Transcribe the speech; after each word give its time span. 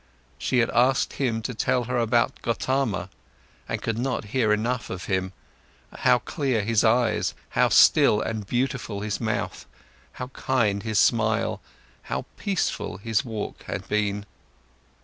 She 0.39 0.57
had 0.57 0.71
asked 0.71 1.13
him 1.13 1.43
to 1.43 1.53
tell 1.53 1.83
her 1.83 1.99
about 1.99 2.41
Gotama, 2.41 3.11
and 3.69 3.83
could 3.83 3.99
not 3.99 4.23
hear 4.33 4.51
enough 4.51 4.89
of 4.89 5.03
him, 5.05 5.31
how 5.95 6.17
clear 6.17 6.63
his 6.63 6.83
eyes, 6.83 7.35
how 7.49 7.69
still 7.69 8.19
and 8.19 8.47
beautiful 8.47 9.01
his 9.01 9.21
mouth, 9.21 9.67
how 10.13 10.29
kind 10.29 10.81
his 10.81 10.97
smile, 10.97 11.61
how 12.01 12.25
peaceful 12.35 12.97
his 12.97 13.23
walk 13.23 13.61
had 13.65 13.87
been. 13.87 14.25